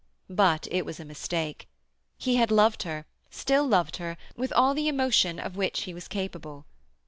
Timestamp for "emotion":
4.87-5.37